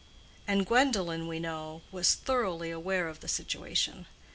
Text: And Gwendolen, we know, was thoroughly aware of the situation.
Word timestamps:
And 0.47 0.65
Gwendolen, 0.65 1.27
we 1.27 1.37
know, 1.39 1.83
was 1.91 2.15
thoroughly 2.15 2.71
aware 2.71 3.07
of 3.07 3.19
the 3.19 3.27
situation. 3.27 4.07